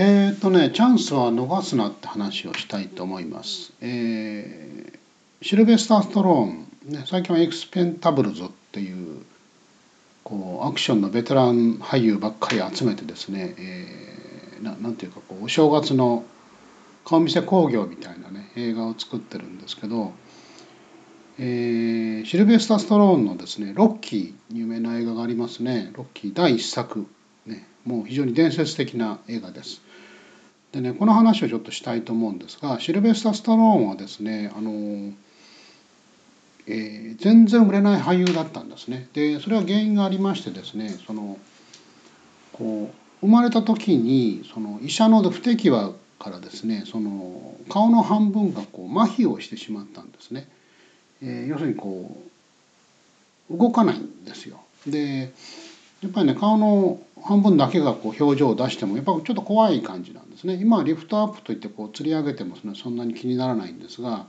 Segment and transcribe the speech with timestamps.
[0.00, 3.72] えっ、とねチャンスは逃すなって話をしたいと思います。
[3.80, 4.98] えー
[5.40, 9.22] シルベスター・ストローン、ね、最近はエクスペンタブルズっていう
[10.24, 16.24] こうアクションのベテラン俳優ばっかり集めてですね、えーななんていうかこうお正月の
[17.04, 20.12] 顔見せ興行みたいなね映画を作ってるんですけど、
[21.40, 27.08] えーシルベスター・ストローンのですね「ロッキー」有名な映画がありますね「ロッキー」第一作、
[27.46, 29.87] ね、もう非常に伝説的な映画です。
[30.72, 35.12] でねこの話をちょっとしたいと思うんですがシルベスター・ストローンはですねあの
[36.66, 39.08] えー全然売れない俳優だったんですね。
[39.12, 41.38] でそれは原因がありましてですねその
[42.52, 50.48] こう生まれた時にその医者の不適話からですねその顔の半分がこう麻痺をしてしまったんですね。
[51.22, 52.16] えー要するにこ
[53.50, 54.60] う動かないんですよ。
[54.86, 55.32] で
[56.02, 60.54] やっぱりね顔の半分だけがこう表情を出してもやっぱちょっと怖い感じなんですね。
[60.54, 64.26] 今はリフトアップといってこう吊り上げてもそんなそんなに気にならないんですが、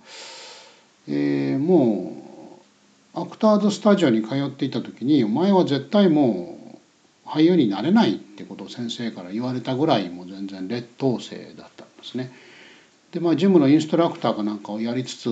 [1.07, 2.29] えーもう
[3.19, 6.77] アクターズスタジオに通っていた時に「お前は絶対も
[7.25, 12.31] う俳優になれない」ってことを先生から言われたぐらいもう全然劣等生だったんですね。
[13.11, 15.29] でまあジムのインストラクターかなんかをやりつつ、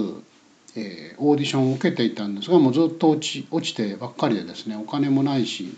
[0.76, 5.76] えーオーディションを受けていたんですがもうずっと落ち落ちてばっかりでですねお金もないし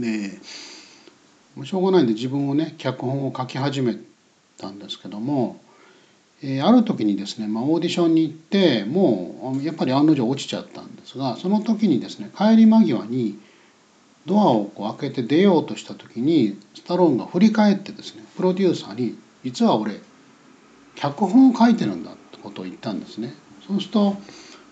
[0.00, 0.38] で
[1.56, 3.96] もうしょうがないんで自分をね脚本を書き始め
[4.58, 5.60] たんですけども、
[6.42, 13.38] えーある時にですね、まあ、オーディションに行ってもうやっぱり案の定落ちちゃったんですがその時にですね帰り間際に
[14.26, 20.00] ドアをこう開けて出ようとした時にスタローンが振り返ってですねプロデューサーに「実は俺
[20.94, 23.34] 脚本を書いてるんだ」ってことを言ったんですね。
[23.66, 24.16] そうすると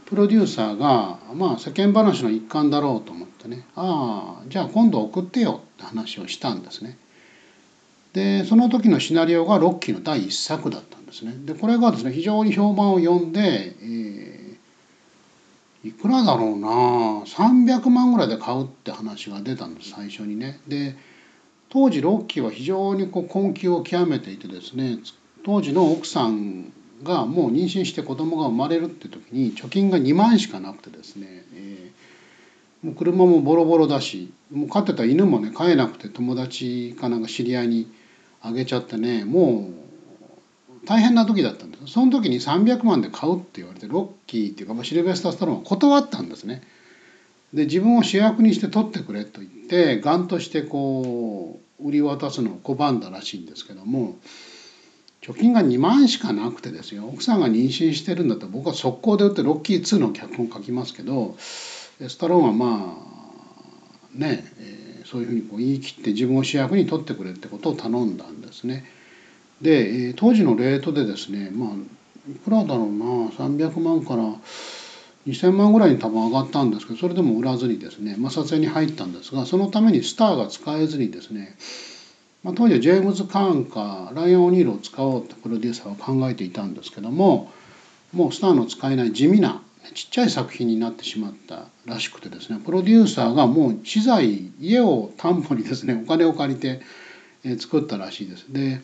[0.08, 6.96] プロデューサーがまあ世間話の一環だろうと思ってね「ああじゃあ今度送ってよ」って話をしたんですね。
[8.14, 11.34] でその時のシナリオがロッキーの第一作だったんですね。
[11.44, 14.38] でこれがですね非常に評判を呼んで、えー
[15.84, 16.68] いくらだろうな
[17.24, 20.60] 300万ぐらいで買うって話が出たんです最初にね。
[20.66, 20.96] で
[21.70, 24.98] 当時ロッキーは非常にこう困窮を極めていてですね
[25.44, 26.72] 当時の奥さん
[27.02, 32.08] がもう妊娠して子供が生まれるって時に貯金が2万しかなくてですね、えー
[32.82, 37.92] もう車もボロボロだしもう飼ってた犬もね飼えなくて友達かなんか知り合いに
[38.40, 39.70] あげちゃってねも
[40.84, 46.62] う大変な時だったんですその時に300万で買うって言われてロッキーっていうか、まあ、シルベスター・スタローンは断ったんですね。
[47.52, 54.16] で自分を主役にして取ってくれと言ってガンとしてこう売り渡すのを拒んだらしいんですけども
[55.22, 68.84] 貯金が2万しかなくてですよ奥さんが妊娠してるんだったら僕は速攻で売ってロッキー2の脚本書きますけどスタローンはまあね、えーそういうふうにこう言い切って自分を主役に取ってくれってことを頼んだんですね。
[69.62, 71.70] で、えー当時のレートでですねまあ
[72.30, 74.24] いくらだろうな300万から
[75.26, 81.56] 2,000万ぐらいに多分上がったんですけどそれでも売らずにですね、まあ、撮影に入ったんですがそのためにスターが使えずにですね、
[82.42, 87.50] まあ、当時はジェームズ・カーンかライアン・オニールを使おうってプロデューサーは考えていたんですけども
[88.12, 89.62] もうスターの使えない地味な
[89.94, 96.80] ちっちゃい作品になってしまったらしくてですねプロデューサーがもう資材家を担保にですねお金を借りて、
[97.58, 98.52] 作ったらしいです。
[98.52, 98.80] で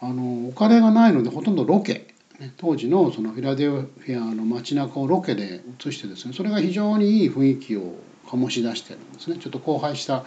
[0.00, 2.08] あのお金がないのでほとんどロケ
[2.56, 7.94] 当時のそのフィラデルフィアの街中をロケで映してですねそれが非常にいい雰囲気を
[8.26, 10.24] 醸し出してるんですねちょっと荒廃した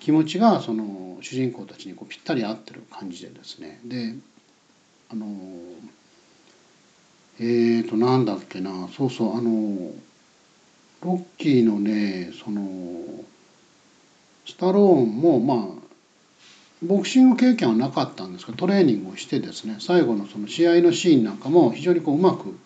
[0.00, 3.80] 気持ちがその主人公たちにこうぴったり合ってる感じでですね。
[3.84, 4.14] で
[5.10, 5.26] あの
[7.40, 8.88] えーとなんだっけな。
[8.96, 9.92] そうそうあの
[11.02, 13.24] ロッキーのねその
[14.46, 15.88] スタローンもまあ
[16.82, 22.58] ボクシング経験はなかったんですけどトレーニングをしてですね最後のその試合のシーンなんかも非常にこううまく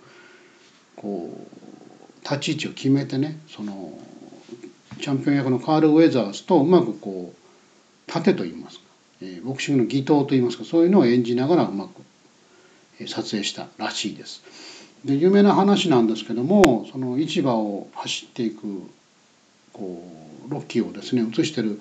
[0.97, 3.99] こう立ち位置を決めてねその
[5.03, 8.85] チャンピオン役のカール・ウェザースとうまくこう盾といいますか、
[9.21, 12.03] えーボクシングの技闘といいますかそういうのを演じながらうまく
[13.01, 14.43] え撮影したらしいです。
[15.05, 18.63] で有名な話なんですけどもその市場を走っていく
[19.73, 20.03] こ
[20.49, 21.81] うロッキーをですね映してる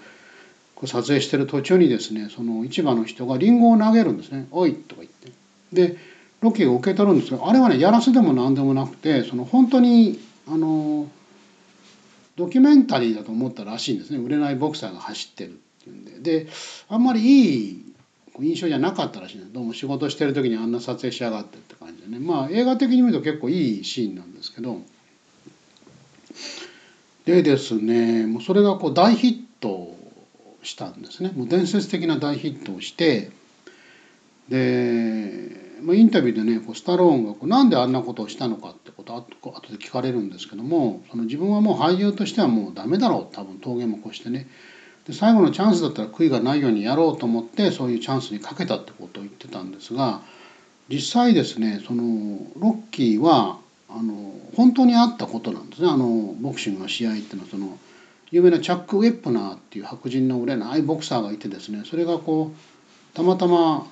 [0.74, 5.98] こう撮影してる途中にですねその市場の人がリンゴを投げるんですね「おい!」とか言ってで
[6.42, 11.08] ロッキーが受け取るんですけどあれはねやらせでも何でもなくてその本当にあの
[12.42, 14.18] ドキュメンタリーだと思ったらしいんですね。
[14.18, 15.54] 売れないボクサーが走ってるっ
[15.84, 16.46] ていうんで。
[16.46, 16.48] で
[16.90, 17.94] あんまりいい
[18.40, 19.54] 印象じゃなかったらしいんです。
[19.54, 22.18] どうも仕事してる時にあんな撮影しやがってって感じでね。
[22.18, 24.82] まあ映画的に見ると結構いいシーンなんですけど。
[27.26, 29.96] でですねもうそれがこう大ヒット
[30.64, 31.32] したんですね。
[31.36, 33.30] もう伝説的な大ヒットをして。
[34.50, 43.36] で、まあ、インタビューでねこうスタローンがこうなんであんなことをしたのかっことを後で聞かれるんですけどもその自分はもう俳優としてはもうダメだろう。
[43.36, 44.48] 多分峠も越してね。
[45.08, 50.22] で最後のチャンスだったら悔いがないようにやろうと思ってそういうチャンスにかけたってことを言ってたんですが
[50.90, 53.58] 実際ですねそのロッキーは
[53.90, 55.90] あの本当にあったことなんですね。
[55.90, 57.78] あのボクシングの試合っていうのはその
[58.30, 63.88] 有名なチャック・ウェップナーっていう白人の売れないボクサーがいてですねそれがこうたまたま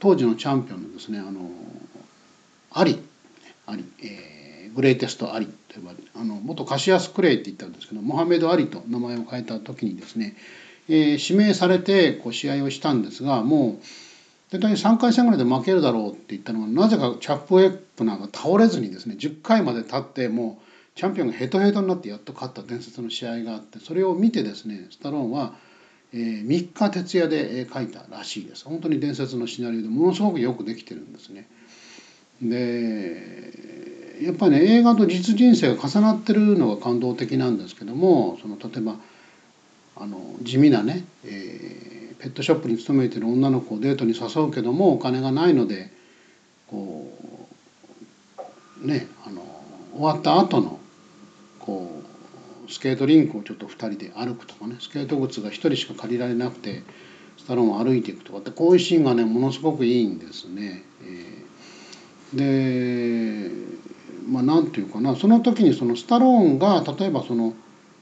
[0.00, 1.50] 当時のチャンピオンのですねあの
[2.72, 3.09] アリ。
[3.70, 10.36] アリ、えー、グレイテスト・アリと呼ばれあの元カシアス・クレイって言ったんですけどモハメド・アリと名前を変えた時にですね、
[10.88, 13.84] えー、指名されてこう試合をしたんですがもう
[14.50, 25.54] 大体3回戦ぐらいで負けるだろうって言ったのがなぜかチャップ・ウェップナーが倒れずにですね10回まで経ってもうチャンピオンがヘトヘトになってやっと勝った伝説の試合があってそれを見てですねスタローンは、
[26.12, 31.48] えー、3日徹夜で書いたらしいです本当に伝説のシナリオでものすごくよくできてるんですね。
[32.42, 33.50] で
[34.22, 38.96] やっぱりね映画と実人生が重なってるのが感動的なんですけどもその例えば
[39.96, 45.90] あの地味なね、えー、ペットショップに勤めてる女の子をデートに誘うけどもお金がないので
[46.68, 47.10] こ
[48.82, 49.42] うねあの
[49.92, 50.78] 終わった後の
[51.58, 52.02] こ
[52.66, 56.82] うスケートリンクをちょっと2人で歩くとかねスケート靴が1人しか借りられなくて
[57.36, 60.84] スタローンを歩いていくとかってこういうシーンがねものすごくいいんですね。
[61.02, 61.39] えー、
[62.34, 63.50] で
[64.28, 67.54] まあ何て言うかなその時にそのスタローンが例えばその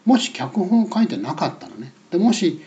[0.04, 2.62] もし脚本を書いてなかったらねでもし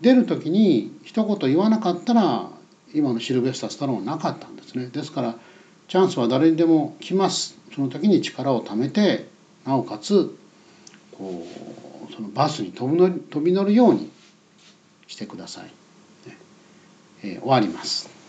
[0.00, 2.48] 出る時に一言言わなかったら
[2.94, 5.36] 今のシルベスター・スタローンなかったんですねですから
[5.88, 9.28] チャンスは誰にでも来ますその時に力を貯めて
[9.64, 10.36] なおかつ
[11.12, 11.46] こ
[12.10, 14.10] うそのバスに飛び乗り飛び乗るように
[15.06, 15.70] してください。
[17.22, 18.21] えー、終わります。